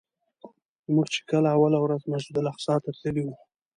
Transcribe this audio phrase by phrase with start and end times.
[0.93, 3.35] موږ چې کله اوله ورځ مسجدالاقصی ته تللي وو.